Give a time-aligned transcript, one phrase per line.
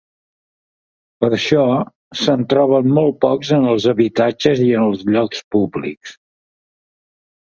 [1.23, 1.65] Per això,
[2.21, 6.17] se'n troben molt pocs en els habitatges i en els llocs públics.